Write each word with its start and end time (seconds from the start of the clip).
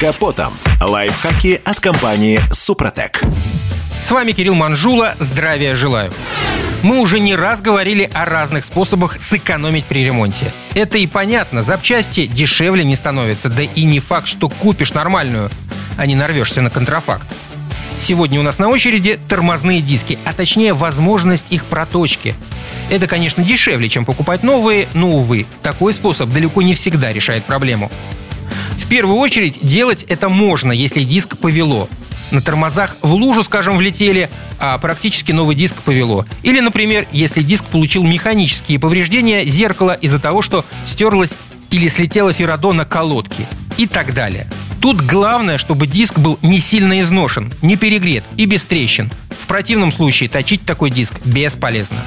капотом. 0.00 0.54
Лайфхаки 0.80 1.60
от 1.62 1.78
компании 1.78 2.40
«Супротек». 2.50 3.20
С 4.02 4.10
вами 4.10 4.32
Кирилл 4.32 4.54
Манжула. 4.54 5.14
Здравия 5.18 5.74
желаю. 5.74 6.10
Мы 6.82 7.00
уже 7.00 7.20
не 7.20 7.36
раз 7.36 7.60
говорили 7.60 8.08
о 8.14 8.24
разных 8.24 8.64
способах 8.64 9.20
сэкономить 9.20 9.84
при 9.84 10.02
ремонте. 10.02 10.54
Это 10.74 10.96
и 10.96 11.06
понятно, 11.06 11.62
запчасти 11.62 12.24
дешевле 12.24 12.82
не 12.82 12.96
становятся, 12.96 13.50
да 13.50 13.62
и 13.62 13.84
не 13.84 14.00
факт, 14.00 14.26
что 14.26 14.48
купишь 14.48 14.94
нормальную, 14.94 15.50
а 15.98 16.06
не 16.06 16.16
нарвешься 16.16 16.62
на 16.62 16.70
контрафакт. 16.70 17.26
Сегодня 17.98 18.40
у 18.40 18.42
нас 18.42 18.58
на 18.58 18.68
очереди 18.68 19.20
тормозные 19.28 19.82
диски, 19.82 20.18
а 20.24 20.32
точнее 20.32 20.72
возможность 20.72 21.52
их 21.52 21.66
проточки. 21.66 22.34
Это, 22.88 23.06
конечно, 23.06 23.44
дешевле, 23.44 23.90
чем 23.90 24.06
покупать 24.06 24.42
новые, 24.42 24.88
но, 24.94 25.10
увы, 25.10 25.44
такой 25.60 25.92
способ 25.92 26.30
далеко 26.30 26.62
не 26.62 26.72
всегда 26.72 27.12
решает 27.12 27.44
проблему. 27.44 27.90
Первую 28.90 29.18
очередь 29.18 29.60
делать 29.62 30.04
это 30.08 30.28
можно, 30.28 30.72
если 30.72 31.04
диск 31.04 31.38
повело. 31.38 31.88
На 32.32 32.42
тормозах 32.42 32.96
в 33.02 33.14
лужу, 33.14 33.44
скажем, 33.44 33.76
влетели, 33.76 34.28
а 34.58 34.76
практически 34.78 35.30
новый 35.30 35.54
диск 35.54 35.76
повело. 35.76 36.26
Или, 36.42 36.58
например, 36.58 37.06
если 37.12 37.42
диск 37.42 37.64
получил 37.66 38.02
механические 38.02 38.80
повреждения 38.80 39.44
зеркала 39.44 39.92
из-за 39.92 40.18
того, 40.18 40.42
что 40.42 40.64
стерлась 40.88 41.34
или 41.70 41.86
слетела 41.86 42.32
феррадо 42.32 42.72
на 42.72 42.84
колодке 42.84 43.46
и 43.76 43.86
так 43.86 44.12
далее. 44.12 44.48
Тут 44.80 45.00
главное, 45.02 45.56
чтобы 45.56 45.86
диск 45.86 46.18
был 46.18 46.40
не 46.42 46.58
сильно 46.58 47.00
изношен, 47.00 47.52
не 47.62 47.76
перегрет 47.76 48.24
и 48.36 48.44
без 48.44 48.64
трещин. 48.64 49.08
В 49.38 49.46
противном 49.46 49.92
случае 49.92 50.28
точить 50.28 50.66
такой 50.66 50.90
диск 50.90 51.14
бесполезно. 51.24 51.98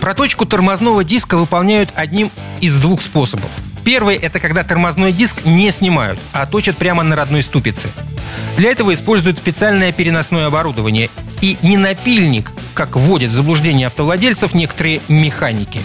Проточку 0.00 0.46
тормозного 0.46 1.04
диска 1.04 1.36
выполняют 1.36 1.90
одним 1.94 2.30
из 2.62 2.80
двух 2.80 3.02
способов. 3.02 3.50
Первый– 3.86 4.16
это 4.20 4.40
когда 4.40 4.64
тормозной 4.64 5.12
диск 5.12 5.44
не 5.44 5.70
снимают, 5.70 6.18
а 6.32 6.44
точат 6.44 6.76
прямо 6.76 7.04
на 7.04 7.14
родной 7.14 7.44
ступице. 7.44 7.88
Для 8.56 8.72
этого 8.72 8.92
используют 8.92 9.38
специальное 9.38 9.92
переносное 9.92 10.46
оборудование 10.46 11.08
и 11.40 11.56
не 11.62 11.76
напильник, 11.76 12.50
как 12.74 12.96
вводят 12.96 13.30
в 13.30 13.34
заблуждение 13.34 13.86
автовладельцев 13.86 14.54
некоторые 14.54 15.02
механики. 15.06 15.80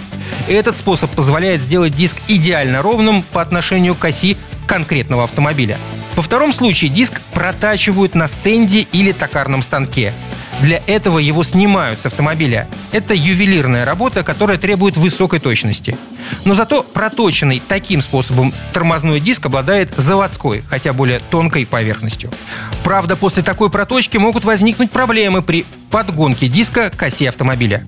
Этот 0.47 0.77
способ 0.77 1.11
позволяет 1.11 1.61
сделать 1.61 1.93
диск 1.93 2.17
идеально 2.27 2.81
ровным 2.81 3.21
по 3.21 3.39
отношению 3.39 3.93
к 3.93 4.03
оси 4.03 4.35
конкретного 4.65 5.25
автомобиля– 5.25 5.77
во 6.15 6.21
втором 6.21 6.51
случае 6.51 6.91
диск 6.91 7.21
протачивают 7.33 8.15
на 8.15 8.27
стенде 8.27 8.81
или 8.91 9.11
токарном 9.11 9.61
станке. 9.61 10.13
Для 10.61 10.81
этого 10.85 11.17
его 11.17 11.43
снимают 11.43 11.99
с 11.99 12.05
автомобиля. 12.05 12.67
Это 12.91 13.15
ювелирная 13.15 13.83
работа, 13.83 14.21
которая 14.21 14.59
требует 14.59 14.95
высокой 14.95 15.39
точности. 15.39 15.97
Но 16.45 16.53
зато 16.53 16.83
проточенный 16.83 17.61
таким 17.67 18.01
способом 18.01 18.53
тормозной 18.71 19.19
диск 19.19 19.47
обладает 19.47 19.89
заводской, 19.97 20.63
хотя 20.69 20.93
более 20.93 21.19
тонкой 21.19 21.65
поверхностью. 21.65 22.29
Правда, 22.83 23.15
после 23.15 23.41
такой 23.41 23.71
проточки 23.71 24.17
могут 24.17 24.45
возникнуть 24.45 24.91
проблемы 24.91 25.41
при 25.41 25.65
подгонке 25.89 26.47
диска 26.47 26.91
к 26.91 27.01
оси 27.01 27.25
автомобиля. 27.25 27.83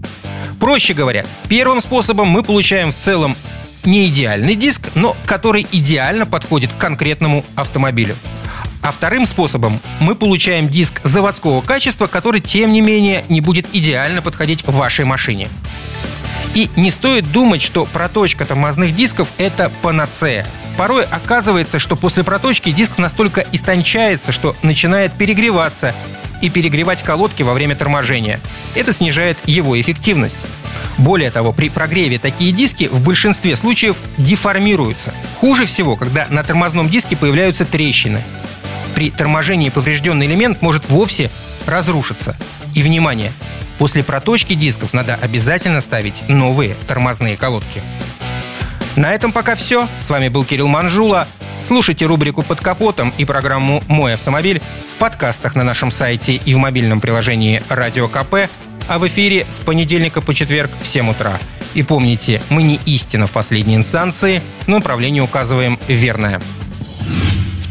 Проще 0.60 0.94
говоря, 0.94 1.26
первым 1.50 1.80
способом 1.80 2.28
мы 2.28 2.42
получаем 2.42 2.92
в 2.92 2.96
целом 2.96 3.36
не 3.86 4.08
идеальный 4.08 4.56
диск, 4.56 4.90
но 4.96 5.16
который 5.26 5.68
идеально 5.72 6.26
подходит 6.26 6.74
к 6.74 6.78
конкретному 6.78 7.46
автомобилю. 7.56 8.16
А 8.84 8.92
вторым 8.92 9.26
способом 9.26 9.80
мы 10.02 10.14
получаем 10.14 10.68
диск 10.68 11.00
заводского 11.06 11.62
качества, 11.62 12.08
который, 12.08 12.42
тем 12.42 12.74
не 12.74 12.82
менее, 12.82 13.26
не 13.30 13.40
будет 13.40 13.66
идеально 13.72 14.22
подходить 14.22 14.66
вашей 14.68 15.06
машине. 15.06 15.48
И 16.54 16.70
не 16.76 16.92
стоит 16.92 17.32
думать, 17.32 17.62
что 17.62 17.86
проточка 17.86 18.46
тормозных 18.46 18.94
дисков– 18.94 19.32
это 19.38 19.72
панацея. 19.82 20.46
Порой 20.78 21.06
оказывается, 21.06 21.80
что 21.80 21.96
после 21.96 22.24
проточки 22.24 22.72
диск 22.72 22.98
настолько 22.98 23.46
истончается, 23.54 24.32
что 24.32 24.56
начинает 24.62 25.14
перегреваться 25.14 25.96
и 26.42 26.50
перегревать 26.50 27.04
колодки 27.04 27.42
во 27.42 27.54
время 27.54 27.76
торможения. 27.76 28.40
Это 28.76 28.92
снижает 28.92 29.38
его 29.46 29.80
эффективность. 29.80 30.38
Более 30.98 31.32
того, 31.32 31.54
при 31.54 31.70
прогреве 31.70 32.20
такие 32.20 32.52
диски 32.52 32.90
в 32.92 33.02
большинстве 33.02 33.56
случаев 33.56 33.98
деформируются. 34.18 35.14
Хуже 35.40 35.66
всего, 35.66 35.96
когда 35.96 36.28
на 36.30 36.44
тормозном 36.44 36.90
диске 36.90 37.16
появляются 37.16 37.66
трещины. 37.66 38.24
При 38.96 39.10
торможении 39.10 39.70
поврежденный 39.70 40.26
элемент 40.26 40.62
может 40.62 40.90
вовсе 40.90 41.32
разрушиться. 41.66 42.36
И, 42.76 42.82
внимание, 42.82 43.32
после 43.78 44.04
проточки 44.04 44.54
дисков 44.54 44.94
надо 44.94 45.16
обязательно 45.16 45.82
ставить 45.82 46.24
новые 46.28 46.76
тормозные 46.88 47.38
колодки. 47.38 47.82
На 48.96 49.14
этом 49.14 49.32
пока 49.32 49.56
все. 49.56 49.88
С 50.00 50.10
вами 50.10 50.28
был 50.28 50.46
Кирилл 50.46 50.68
Манжула. 50.68 51.28
Слушайте 51.66 52.06
рубрику 52.06 52.44
«Под 52.44 52.60
капотом» 52.60 53.14
и 53.18 53.26
программу 53.26 53.84
«Мой 53.88 54.14
автомобиль» 54.14 54.62
в 54.92 54.96
подкастах 54.98 55.56
на 55.56 55.64
нашем 55.64 55.92
сайте 55.92 56.36
и 56.36 56.54
в 56.54 56.58
мобильном 56.58 57.00
приложении 57.00 57.64
«Радио 57.70 58.08
КП», 58.08 58.50
а 58.88 59.00
в 59.00 59.08
эфире 59.08 59.48
с 59.50 59.60
понедельника 59.60 60.22
по 60.22 60.34
четверг 60.34 60.72
в 60.82 60.88
7 60.88 61.10
утра. 61.10 61.40
И 61.74 61.82
помните, 61.82 62.42
мы 62.50 62.64
не 62.64 62.80
истина 62.86 63.28
в 63.28 63.32
последней 63.32 63.76
инстанции, 63.76 64.44
но 64.68 64.78
направление 64.78 65.24
указываем 65.24 65.80
верное. 65.88 66.42